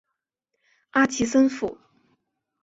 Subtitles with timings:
[0.93, 1.77] 阿奇森府。